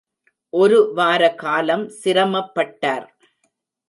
ஒரு 0.53 0.77
வார 0.93 1.21
காலம் 1.35 1.85
சிரமப் 1.89 2.51
பட்டார். 2.55 3.05